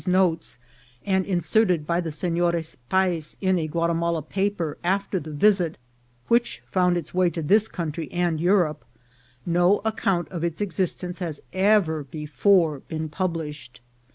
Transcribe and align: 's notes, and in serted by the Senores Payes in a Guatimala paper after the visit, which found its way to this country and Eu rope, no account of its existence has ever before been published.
's 0.01 0.07
notes, 0.07 0.57
and 1.05 1.27
in 1.27 1.37
serted 1.37 1.85
by 1.85 2.01
the 2.01 2.09
Senores 2.09 2.75
Payes 2.89 3.37
in 3.39 3.59
a 3.59 3.67
Guatimala 3.67 4.23
paper 4.27 4.75
after 4.83 5.19
the 5.19 5.29
visit, 5.29 5.77
which 6.27 6.63
found 6.65 6.97
its 6.97 7.13
way 7.13 7.29
to 7.29 7.43
this 7.43 7.67
country 7.67 8.11
and 8.11 8.41
Eu 8.41 8.53
rope, 8.55 8.83
no 9.45 9.79
account 9.85 10.27
of 10.29 10.43
its 10.43 10.59
existence 10.59 11.19
has 11.19 11.39
ever 11.53 12.03
before 12.03 12.79
been 12.87 13.09
published. 13.09 13.79